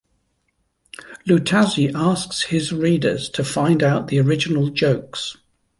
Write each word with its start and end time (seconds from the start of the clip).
Luttazzi 1.27 1.93
asks 1.93 2.45
his 2.45 2.71
readers 2.73 3.29
to 3.29 3.43
find 3.43 3.83
out 3.83 4.07
the 4.07 4.17
original 4.19 4.69
jokes. 4.71 5.37